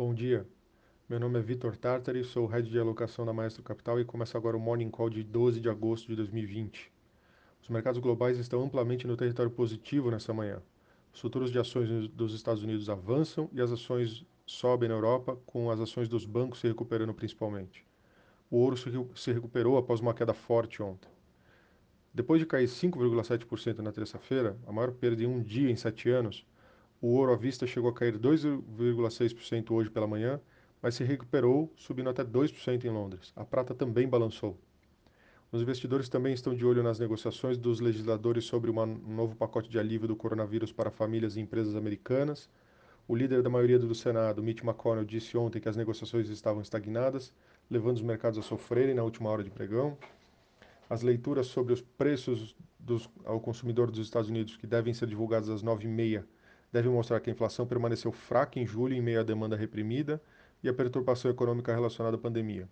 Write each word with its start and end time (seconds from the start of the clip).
Bom 0.00 0.14
dia, 0.14 0.48
meu 1.06 1.20
nome 1.20 1.38
é 1.38 1.42
Vitor 1.42 1.76
Tartari, 1.76 2.24
sou 2.24 2.46
Head 2.46 2.70
de 2.70 2.78
Alocação 2.78 3.26
da 3.26 3.34
Maestro 3.34 3.62
Capital 3.62 4.00
e 4.00 4.04
começa 4.06 4.38
agora 4.38 4.56
o 4.56 4.58
Morning 4.58 4.88
Call 4.88 5.10
de 5.10 5.22
12 5.22 5.60
de 5.60 5.68
agosto 5.68 6.08
de 6.08 6.16
2020. 6.16 6.90
Os 7.60 7.68
mercados 7.68 8.00
globais 8.00 8.38
estão 8.38 8.62
amplamente 8.62 9.06
no 9.06 9.14
território 9.14 9.50
positivo 9.50 10.10
nessa 10.10 10.32
manhã. 10.32 10.62
Os 11.12 11.20
futuros 11.20 11.52
de 11.52 11.58
ações 11.58 12.08
dos 12.08 12.32
Estados 12.32 12.62
Unidos 12.62 12.88
avançam 12.88 13.50
e 13.52 13.60
as 13.60 13.70
ações 13.70 14.24
sobem 14.46 14.88
na 14.88 14.94
Europa, 14.94 15.38
com 15.44 15.70
as 15.70 15.78
ações 15.78 16.08
dos 16.08 16.24
bancos 16.24 16.60
se 16.60 16.66
recuperando 16.66 17.12
principalmente. 17.12 17.84
O 18.50 18.56
ouro 18.56 18.78
se 18.78 19.32
recuperou 19.34 19.76
após 19.76 20.00
uma 20.00 20.14
queda 20.14 20.32
forte 20.32 20.82
ontem. 20.82 21.10
Depois 22.14 22.40
de 22.40 22.46
cair 22.46 22.68
5,7% 22.68 23.80
na 23.80 23.92
terça-feira, 23.92 24.56
a 24.66 24.72
maior 24.72 24.92
perda 24.92 25.22
em 25.22 25.26
um 25.26 25.42
dia 25.42 25.70
em 25.70 25.76
sete 25.76 26.08
anos, 26.08 26.46
o 27.00 27.08
ouro 27.08 27.32
à 27.32 27.36
vista 27.36 27.66
chegou 27.66 27.90
a 27.90 27.94
cair 27.94 28.18
2,6% 28.18 29.70
hoje 29.70 29.88
pela 29.88 30.06
manhã, 30.06 30.40
mas 30.82 30.94
se 30.94 31.04
recuperou, 31.04 31.72
subindo 31.76 32.10
até 32.10 32.24
2% 32.24 32.84
em 32.84 32.90
Londres. 32.90 33.32
A 33.34 33.44
prata 33.44 33.74
também 33.74 34.08
balançou. 34.08 34.58
Os 35.52 35.62
investidores 35.62 36.08
também 36.08 36.32
estão 36.32 36.54
de 36.54 36.64
olho 36.64 36.82
nas 36.82 36.98
negociações 36.98 37.58
dos 37.58 37.80
legisladores 37.80 38.44
sobre 38.44 38.70
um 38.70 38.86
novo 38.86 39.34
pacote 39.34 39.68
de 39.68 39.78
alívio 39.78 40.06
do 40.06 40.14
coronavírus 40.14 40.72
para 40.72 40.90
famílias 40.90 41.36
e 41.36 41.40
empresas 41.40 41.74
americanas. 41.74 42.48
O 43.08 43.16
líder 43.16 43.42
da 43.42 43.50
maioria 43.50 43.78
do 43.78 43.92
Senado, 43.94 44.42
Mitch 44.42 44.62
McConnell, 44.62 45.04
disse 45.04 45.36
ontem 45.36 45.60
que 45.60 45.68
as 45.68 45.76
negociações 45.76 46.28
estavam 46.28 46.62
estagnadas, 46.62 47.32
levando 47.68 47.96
os 47.96 48.02
mercados 48.02 48.38
a 48.38 48.42
sofrerem 48.42 48.94
na 48.94 49.02
última 49.02 49.28
hora 49.28 49.42
de 49.42 49.50
pregão. 49.50 49.98
As 50.88 51.02
leituras 51.02 51.48
sobre 51.48 51.72
os 51.72 51.80
preços 51.80 52.54
dos, 52.78 53.10
ao 53.24 53.40
consumidor 53.40 53.90
dos 53.90 54.00
Estados 54.00 54.30
Unidos, 54.30 54.56
que 54.56 54.66
devem 54.66 54.94
ser 54.94 55.08
divulgadas 55.08 55.48
às 55.48 55.64
9h30, 55.64 56.24
devem 56.72 56.90
mostrar 56.90 57.20
que 57.20 57.30
a 57.30 57.32
inflação 57.32 57.66
permaneceu 57.66 58.12
fraca 58.12 58.58
em 58.58 58.66
julho 58.66 58.94
em 58.94 59.02
meio 59.02 59.20
à 59.20 59.22
demanda 59.22 59.56
reprimida 59.56 60.22
e 60.62 60.68
à 60.68 60.74
perturbação 60.74 61.30
econômica 61.30 61.74
relacionada 61.74 62.16
à 62.16 62.20
pandemia. 62.20 62.68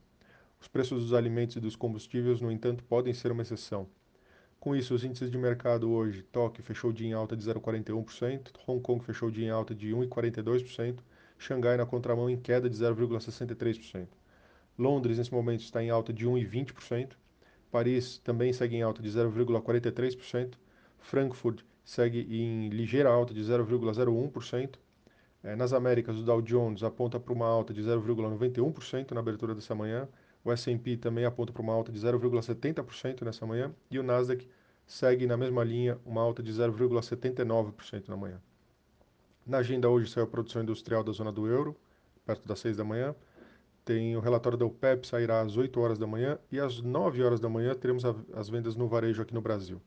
Os 0.61 0.69
preços 0.69 1.03
dos 1.03 1.13
alimentos 1.13 1.57
e 1.57 1.61
dos 1.61 1.77
combustíveis, 1.77 2.41
no 2.41 2.51
entanto, 2.51 2.85
podem 2.85 3.15
ser 3.15 3.31
uma 3.33 3.43
exceção. 3.43 3.89
Com 4.61 4.75
isso, 4.75 4.93
os 4.93 5.05
índices 5.05 5.31
de 5.31 5.39
mercado 5.39 5.89
hoje, 5.91 6.23
Tóquio 6.23 6.65
fechou 6.65 6.91
o 6.91 6.93
dia 6.93 7.07
em 7.07 7.13
alta 7.13 7.37
de 7.37 7.45
0,41%, 7.45 8.49
Hong 8.67 8.83
Kong 8.83 9.05
fechou 9.05 9.29
o 9.29 9.33
dia 9.33 9.47
em 9.47 9.51
alta 9.51 9.73
de 9.75 9.91
1,42%, 9.91 10.99
Xangai 11.39 11.77
na 11.77 11.87
contramão 11.87 12.29
em 12.29 12.37
queda 12.37 12.69
de 12.69 12.77
0,63%. 12.77 14.09
Londres, 14.77 15.19
nesse 15.19 15.33
momento, 15.33 15.61
está 15.61 15.83
em 15.83 15.91
alta 15.91 16.13
de 16.13 16.27
1,20%. 16.27 17.13
Paris 17.71 18.19
também 18.19 18.53
segue 18.53 18.77
em 18.77 18.83
alta 18.83 19.01
de 19.01 19.09
0,43%. 19.09 20.55
Frankfurt 20.99 21.63
segue 21.89 22.27
em 22.29 22.69
ligeira 22.69 23.09
alta 23.09 23.33
de 23.33 23.41
0,01%. 23.41 24.77
É, 25.43 25.57
nas 25.57 25.73
Américas, 25.73 26.19
o 26.19 26.23
Dow 26.23 26.43
Jones 26.43 26.83
aponta 26.83 27.19
para 27.19 27.33
uma 27.33 27.47
alta 27.47 27.73
de 27.73 27.81
0,91% 27.81 29.13
na 29.13 29.21
abertura 29.21 29.55
dessa 29.55 29.75
manhã. 29.75 30.07
O 30.45 30.53
S&P 30.53 30.99
também 30.99 31.25
aponta 31.25 31.51
para 31.51 31.63
uma 31.63 31.73
alta 31.73 31.91
de 31.91 31.99
0,70% 31.99 33.23
nessa 33.23 33.47
manhã. 33.47 33.73
E 33.91 33.99
o 33.99 34.03
Nasdaq 34.03 34.47
segue 34.87 35.27
na 35.27 35.39
mesma 35.39 35.65
linha, 35.65 35.99
uma 36.05 36.21
alta 36.21 36.43
de 36.43 36.53
0,79% 36.53 38.09
na 38.09 38.17
manhã. 38.19 38.39
Na 39.47 39.59
agenda 39.59 39.89
hoje 39.89 40.11
saiu 40.11 40.25
a 40.25 40.27
produção 40.27 40.63
industrial 40.63 41.03
da 41.03 41.13
zona 41.13 41.33
do 41.33 41.47
euro, 41.47 41.75
perto 42.27 42.47
das 42.47 42.59
6 42.59 42.77
da 42.77 42.85
manhã 42.85 43.15
tem 43.83 44.15
o 44.15 44.21
relatório 44.21 44.59
da 44.59 44.67
OPEP, 44.67 45.07
sairá 45.07 45.41
às 45.41 45.57
8 45.57 45.81
horas 45.81 45.99
da 45.99 46.07
manhã, 46.07 46.39
e 46.53 46.61
às 46.61 46.83
9 46.83 47.23
horas 47.23 47.41
da 47.41 47.49
manhã 47.49 47.75
teremos 47.75 48.05
a, 48.05 48.15
as 48.35 48.47
vendas 48.47 48.77
no 48.77 48.87
varejo 48.87 49.23
aqui 49.23 49.33
no 49.33 49.41
Brasil. 49.41 49.81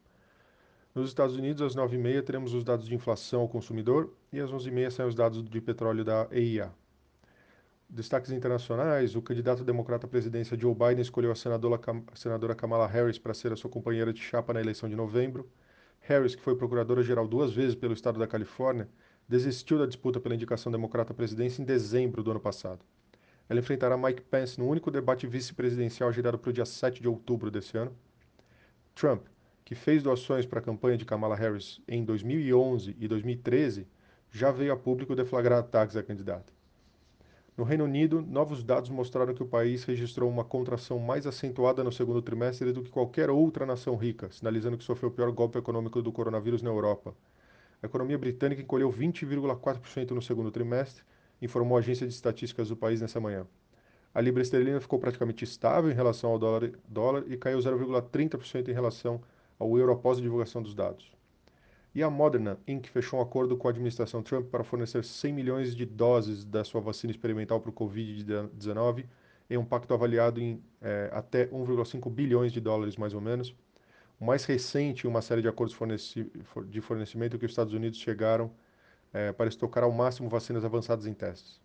Nos 0.94 1.08
Estados 1.08 1.38
Unidos, 1.38 1.62
às 1.62 1.74
9h30, 1.74 2.22
teremos 2.22 2.54
os 2.54 2.66
dados 2.66 2.86
de 2.86 2.94
inflação 2.94 3.42
ao 3.42 3.48
consumidor, 3.48 4.14
e 4.32 4.42
às 4.42 4.52
11h30 4.52 4.92
saem 4.92 5.08
os 5.08 5.16
dados 5.16 5.42
de 5.42 5.62
petróleo 5.62 6.04
da 6.04 6.28
EIA. 6.30 6.70
Destaques 7.90 8.30
internacionais, 8.32 9.16
o 9.16 9.22
candidato 9.22 9.64
democrata 9.64 10.06
à 10.06 10.10
presidência 10.10 10.60
Joe 10.60 10.74
Biden 10.74 11.00
escolheu 11.00 11.32
a 11.32 11.36
senadora, 11.36 12.56
Kamala 12.56 12.88
Harris 12.88 13.18
para 13.18 13.34
ser 13.34 13.54
a 13.54 13.56
sua 13.56 13.70
companheira 13.70 14.12
de 14.12 14.22
chapa 14.22 14.52
na 14.52 14.60
eleição 14.60 14.90
de 14.90 14.96
novembro. 14.96 15.50
Harris, 16.02 16.36
que 16.36 16.42
foi 16.42 16.58
procuradora-geral 16.58 17.26
duas 17.26 17.54
vezes 17.54 17.76
pelo 17.76 17.94
estado 17.94 18.20
da 18.20 18.28
Califórnia, 18.28 18.90
desistiu 19.30 19.80
da 19.80 19.86
disputa 19.86 20.20
pela 20.20 20.36
indicação 20.36 20.70
democrata 20.70 21.14
à 21.14 21.16
presidência 21.16 21.62
em 21.62 21.66
dezembro 21.66 22.22
do 22.22 22.32
ano 22.32 22.40
passado. 22.42 22.84
Ela 23.48 23.60
enfrentará 23.62 23.96
Mike 23.98 24.24
Pence 24.24 24.60
no 24.60 24.68
único 24.68 24.92
debate 24.92 25.26
vice-presidencial 25.26 26.12
gerado 26.12 26.38
para 26.38 26.50
o 26.50 26.54
dia 26.54 26.66
7 26.66 27.02
de 27.02 27.08
outubro 27.08 27.50
desse 27.50 27.78
ano. 27.78 27.96
Trump, 28.94 29.26
que 29.72 29.76
fez 29.76 30.04
doações 30.04 30.46
para 30.46 30.60
a 30.60 30.62
campanha 30.62 30.98
de 30.98 31.06
Kamala 31.06 31.34
Harris 31.34 31.80
em 31.88 32.04
2011 32.04 32.94
e 33.00 33.08
2013, 33.08 33.88
já 34.30 34.52
veio 34.52 34.74
a 34.74 34.76
público 34.76 35.16
deflagrar 35.16 35.60
ataques 35.60 35.96
à 35.96 36.04
candidata. 36.04 36.52
No 37.56 37.64
Reino 37.64 37.86
Unido, 37.86 38.22
novos 38.22 38.66
dados 38.66 38.90
mostraram 38.90 39.34
que 39.34 39.42
o 39.42 39.46
país 39.46 39.86
registrou 39.86 40.30
uma 40.30 40.44
contração 40.44 41.00
mais 41.00 41.26
acentuada 41.26 41.86
no 41.86 41.92
segundo 41.94 42.22
trimestre 42.22 42.74
do 42.74 42.84
que 42.84 42.90
qualquer 42.90 43.30
outra 43.30 43.66
nação 43.66 43.96
rica, 43.96 44.30
sinalizando 44.30 44.78
que 44.78 44.84
sofreu 44.84 45.08
o 45.08 45.14
pior 45.14 45.32
golpe 45.32 45.58
econômico 45.58 46.02
do 46.02 46.12
coronavírus 46.12 46.62
na 46.62 46.70
Europa. 46.70 47.16
A 47.82 47.86
economia 47.86 48.18
britânica 48.18 48.62
encolheu 48.62 48.92
20,4% 48.92 50.12
no 50.12 50.22
segundo 50.22 50.52
trimestre, 50.52 51.02
informou 51.42 51.78
a 51.78 51.80
agência 51.80 52.06
de 52.06 52.14
estatísticas 52.14 52.68
do 52.68 52.76
país 52.76 53.00
nessa 53.00 53.22
manhã. 53.22 53.48
A 54.14 54.20
libra 54.20 54.42
esterlina 54.42 54.82
ficou 54.82 55.00
praticamente 55.00 55.46
estável 55.46 55.90
em 55.90 55.96
relação 55.96 56.32
ao 56.32 56.38
dólar, 56.38 56.74
dólar 56.90 57.24
e 57.28 57.38
caiu 57.38 57.58
0,30% 57.58 58.68
em 58.68 58.74
relação 58.74 59.22
ao 59.62 59.78
euro 59.78 59.92
após 59.92 60.18
a 60.18 60.22
divulgação 60.22 60.62
dos 60.62 60.74
dados. 60.74 61.12
E 61.94 62.02
a 62.02 62.10
Moderna 62.10 62.58
Inc. 62.68 62.88
fechou 62.88 63.20
um 63.20 63.22
acordo 63.22 63.56
com 63.56 63.68
a 63.68 63.72
administração 63.72 64.24
Trump 64.24 64.48
para 64.50 64.64
fornecer 64.64 65.04
100 65.04 65.34
milhões 65.34 65.76
de 65.76 65.86
doses 65.86 66.44
da 66.44 66.64
sua 66.64 66.82
vacina 66.82 67.12
experimental 67.12 67.60
para 67.60 67.70
o 67.70 67.74
Covid-19, 67.74 69.06
em 69.50 69.58
um 69.58 69.66
pacto 69.66 69.94
avaliado 69.94 70.42
em 70.42 70.64
é, 70.82 71.10
até 71.14 71.46
1,5 71.48 72.10
bilhões 72.10 72.52
de 72.52 72.60
dólares, 72.60 72.96
mais 72.96 73.14
ou 73.14 73.22
menos. 73.22 73.54
O 74.20 74.26
mais 74.26 74.46
recente 74.46 75.06
em 75.06 75.10
uma 75.10 75.22
série 75.22 75.42
de 75.42 75.48
acordos 75.48 75.76
forneci 75.76 76.32
de 76.68 76.82
fornecimento 76.82 77.38
que 77.38 77.46
os 77.46 77.52
Estados 77.52 77.74
Unidos 77.74 78.00
chegaram 78.00 78.52
é, 79.14 79.32
para 79.32 79.48
estocar 79.48 79.84
ao 79.84 79.92
máximo 79.92 80.30
vacinas 80.30 80.66
avançadas 80.66 81.06
em 81.06 81.14
testes. 81.14 81.60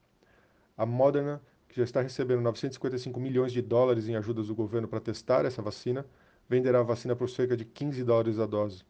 A 0.77 0.85
Moderna, 0.85 1.41
que 1.69 1.77
já 1.77 1.85
está 1.85 2.03
recebendo 2.03 2.43
955 2.43 3.19
milhões 3.21 3.53
de 3.53 3.63
dólares 3.63 4.09
em 4.09 4.17
ajudas 4.17 4.49
do 4.49 4.55
governo 4.55 4.89
para 4.89 5.01
testar 5.01 5.47
essa 5.47 5.63
vacina, 5.63 6.05
venderá 6.49 6.81
a 6.81 6.83
vacina 6.83 7.15
por 7.17 7.29
cerca 7.29 7.57
de 7.57 7.65
15 7.65 8.05
dólares 8.05 8.39
a 8.39 8.47
dose. 8.47 8.85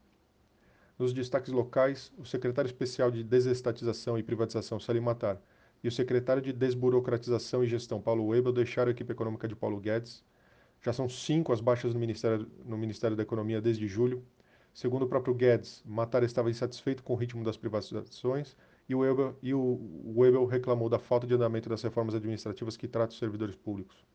Nos 0.97 1.13
destaques 1.13 1.51
locais, 1.51 2.11
o 2.17 2.25
secretário 2.25 2.67
especial 2.67 3.11
de 3.11 3.23
Desestatização 3.23 4.17
e 4.17 4.23
Privatização, 4.23 4.79
Salim 4.79 4.99
Matar, 4.99 5.41
e 5.83 5.87
o 5.87 5.91
secretário 5.91 6.41
de 6.41 6.51
Desburocratização 6.51 7.63
e 7.63 7.67
Gestão, 7.67 8.01
Paulo 8.01 8.25
Webel, 8.25 8.51
deixaram 8.51 8.89
a 8.89 8.91
equipe 8.91 9.11
econômica 9.11 9.47
de 9.47 9.55
Paulo 9.55 9.79
Guedes. 9.79 10.23
Já 10.81 10.91
são 10.91 11.07
cinco 11.07 11.53
as 11.53 11.61
baixas 11.61 11.93
no 11.93 11.99
Ministério, 11.99 12.49
no 12.65 12.77
Ministério 12.77 13.15
da 13.15 13.23
Economia 13.23 13.61
desde 13.61 13.87
julho, 13.87 14.23
Segundo 14.77 15.05
o 15.05 15.07
próprio 15.07 15.33
Guedes, 15.33 15.81
Matar 15.83 16.21
estava 16.21 16.51
insatisfeito 16.51 17.01
com 17.01 17.13
o 17.13 17.15
ritmo 17.15 17.43
das 17.43 17.57
privatizações 17.57 18.55
e 18.87 18.93
o 18.93 18.99
Webel, 18.99 19.35
e 19.41 19.51
o 19.51 20.13
Webel 20.15 20.45
reclamou 20.45 20.87
da 20.87 20.99
falta 20.99 21.25
de 21.25 21.33
andamento 21.33 21.67
das 21.67 21.81
reformas 21.81 22.13
administrativas 22.13 22.77
que 22.77 22.87
tratam 22.87 23.11
os 23.11 23.17
servidores 23.17 23.55
públicos. 23.55 24.05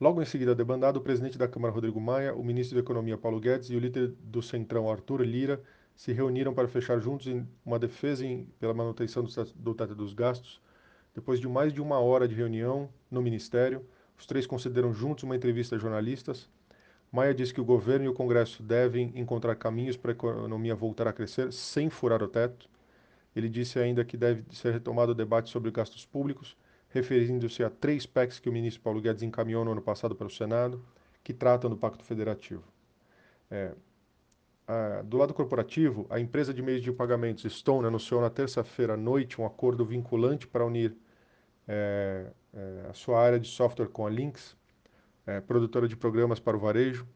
Logo 0.00 0.22
em 0.22 0.24
seguida, 0.24 0.54
debandado, 0.54 1.00
o 1.00 1.02
presidente 1.02 1.36
da 1.36 1.48
Câmara, 1.48 1.74
Rodrigo 1.74 2.00
Maia, 2.00 2.32
o 2.32 2.44
ministro 2.44 2.76
da 2.76 2.80
Economia, 2.80 3.18
Paulo 3.18 3.40
Guedes, 3.40 3.68
e 3.68 3.74
o 3.74 3.80
líder 3.80 4.14
do 4.22 4.40
Centrão, 4.40 4.88
Arthur 4.88 5.22
Lira, 5.22 5.60
se 5.96 6.12
reuniram 6.12 6.54
para 6.54 6.68
fechar 6.68 7.00
juntos 7.00 7.26
uma 7.66 7.80
defesa 7.80 8.24
em, 8.24 8.44
pela 8.60 8.72
manutenção 8.72 9.24
do 9.56 9.74
teto 9.74 9.96
dos 9.96 10.14
gastos. 10.14 10.62
Depois 11.12 11.40
de 11.40 11.48
mais 11.48 11.72
de 11.72 11.82
uma 11.82 11.98
hora 11.98 12.28
de 12.28 12.34
reunião 12.36 12.88
no 13.10 13.20
Ministério, 13.20 13.84
os 14.16 14.24
três 14.24 14.46
concederam 14.46 14.94
juntos 14.94 15.24
uma 15.24 15.34
entrevista 15.34 15.74
a 15.74 15.78
jornalistas. 15.80 16.48
Maia 17.10 17.34
disse 17.34 17.52
que 17.52 17.60
o 17.60 17.64
governo 17.64 18.04
e 18.04 18.08
o 18.08 18.14
Congresso 18.14 18.62
devem 18.62 19.12
encontrar 19.16 19.56
caminhos 19.56 19.96
para 19.96 20.12
a 20.12 20.14
economia 20.14 20.76
voltar 20.76 21.08
a 21.08 21.12
crescer 21.12 21.52
sem 21.52 21.90
furar 21.90 22.22
o 22.22 22.28
teto. 22.28 22.70
Ele 23.34 23.48
disse 23.48 23.80
ainda 23.80 24.04
que 24.04 24.16
deve 24.16 24.44
ser 24.52 24.74
retomado 24.74 25.10
o 25.10 25.14
debate 25.14 25.50
sobre 25.50 25.72
gastos 25.72 26.06
públicos, 26.06 26.56
referindo-se 26.88 27.62
a 27.62 27.70
três 27.70 28.06
PECs 28.06 28.38
que 28.38 28.48
o 28.48 28.52
ministro 28.52 28.82
Paulo 28.82 29.00
Guedes 29.00 29.22
encaminhou 29.22 29.64
no 29.64 29.72
ano 29.72 29.82
passado 29.82 30.14
para 30.14 30.26
o 30.26 30.30
Senado, 30.30 30.82
que 31.22 31.32
tratam 31.32 31.68
do 31.68 31.76
Pacto 31.76 32.04
Federativo. 32.04 32.64
É, 33.50 33.72
a, 34.66 35.02
do 35.02 35.16
lado 35.16 35.34
corporativo, 35.34 36.06
a 36.10 36.20
empresa 36.20 36.52
de 36.52 36.62
meios 36.62 36.82
de 36.82 36.92
pagamentos 36.92 37.50
Stone 37.52 37.86
anunciou 37.86 38.20
na 38.20 38.30
terça-feira 38.30 38.94
à 38.94 38.96
noite 38.96 39.40
um 39.40 39.46
acordo 39.46 39.84
vinculante 39.84 40.46
para 40.46 40.64
unir 40.64 40.96
é, 41.66 42.30
é, 42.54 42.86
a 42.88 42.94
sua 42.94 43.20
área 43.20 43.38
de 43.38 43.48
software 43.48 43.88
com 43.88 44.06
a 44.06 44.10
Lynx, 44.10 44.56
é, 45.26 45.40
produtora 45.40 45.86
de 45.86 45.96
programas 45.96 46.40
para 46.40 46.56
o 46.56 46.60
varejo, 46.60 47.06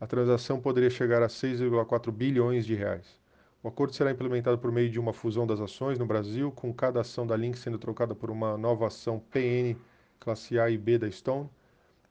a 0.00 0.06
transação 0.06 0.60
poderia 0.60 0.90
chegar 0.90 1.22
a 1.22 1.28
6,4 1.28 2.10
bilhões 2.10 2.64
de 2.64 2.74
reais. 2.74 3.19
O 3.62 3.68
acordo 3.68 3.94
será 3.94 4.10
implementado 4.10 4.58
por 4.58 4.72
meio 4.72 4.90
de 4.90 4.98
uma 4.98 5.12
fusão 5.12 5.46
das 5.46 5.60
ações 5.60 5.98
no 5.98 6.06
Brasil, 6.06 6.50
com 6.50 6.72
cada 6.72 7.02
ação 7.02 7.26
da 7.26 7.36
Link 7.36 7.58
sendo 7.58 7.78
trocada 7.78 8.14
por 8.14 8.30
uma 8.30 8.56
nova 8.56 8.86
ação 8.86 9.20
PN 9.30 9.76
classe 10.18 10.58
A 10.58 10.70
e 10.70 10.78
B 10.78 10.96
da 10.98 11.10
Stone. 11.10 11.50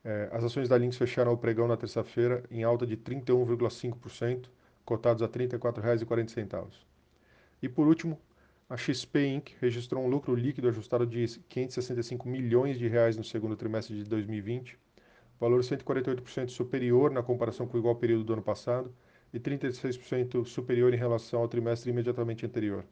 É, 0.04 0.28
as 0.32 0.44
ações 0.44 0.68
da 0.68 0.76
Lynx 0.76 0.96
fecharam 0.96 1.32
o 1.32 1.38
pregão 1.38 1.66
na 1.66 1.76
terça-feira 1.76 2.44
em 2.50 2.62
alta 2.64 2.86
de 2.86 2.96
31,5%, 2.96 4.48
cotados 4.84 5.22
a 5.22 5.26
R$ 5.26 5.32
34,40. 5.32 6.66
E 7.62 7.68
por 7.68 7.86
último, 7.86 8.18
a 8.70 8.76
XP 8.76 9.26
Inc. 9.26 9.50
registrou 9.60 10.04
um 10.04 10.06
lucro 10.06 10.32
líquido 10.32 10.68
ajustado 10.68 11.04
de 11.04 11.26
565 11.48 12.28
milhões 12.28 12.78
de 12.78 12.86
reais 12.86 13.16
no 13.16 13.24
segundo 13.24 13.56
trimestre 13.56 13.96
de 13.96 14.04
2020, 14.04 14.78
valor 15.40 15.60
148% 15.60 16.50
superior 16.50 17.10
na 17.10 17.20
comparação 17.20 17.66
com 17.66 17.76
o 17.76 17.80
igual 17.80 17.96
período 17.96 18.22
do 18.22 18.32
ano 18.32 18.42
passado 18.42 18.94
e 19.34 19.40
36% 19.40 20.44
superior 20.44 20.94
em 20.94 20.96
relação 20.96 21.40
ao 21.40 21.48
trimestre 21.48 21.90
imediatamente 21.90 22.46
anterior. 22.46 22.84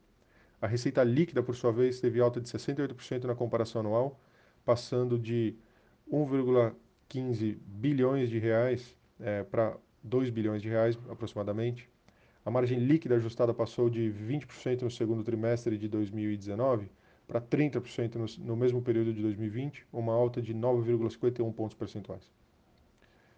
A 0.61 0.67
receita 0.67 1.05
líquida, 1.05 1.45
por 1.45 1.55
sua 1.55 1.71
vez, 1.71 2.01
teve 2.01 2.21
alta 2.21 2.41
de 2.41 2.49
68% 2.49 3.23
na 3.23 3.37
comparação 3.37 3.81
anual, 3.81 4.21
passando 4.65 5.17
de 5.17 5.55
1,15 6.11 7.57
bilhões 7.65 8.29
de 8.29 8.41
reais 8.41 8.97
é, 9.21 9.45
para 9.45 9.77
2 10.03 10.29
bilhões 10.31 10.61
de 10.61 10.69
reais 10.69 10.99
aproximadamente. 11.09 11.89
A 12.49 12.51
margem 12.51 12.79
líquida 12.79 13.17
ajustada 13.17 13.53
passou 13.53 13.91
de 13.91 14.11
20% 14.11 14.81
no 14.81 14.91
segundo 14.91 15.23
trimestre 15.23 15.77
de 15.77 15.87
2019 15.87 16.89
para 17.27 17.43
30% 17.43 18.39
no, 18.39 18.57
mesmo 18.57 18.81
período 18.81 19.13
de 19.13 19.21
2020, 19.21 19.85
uma 19.93 20.15
alta 20.15 20.41
de 20.41 20.55
9,51 20.55 21.53
pontos 21.53 21.77
percentuais. 21.77 22.23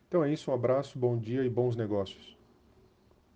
Então 0.07 0.23
é 0.23 0.33
isso, 0.33 0.53
um 0.53 0.55
abraço, 0.55 0.97
bom 0.97 1.19
dia 1.19 1.45
e 1.45 1.51
bons 1.51 1.75
negócios. 1.75 2.39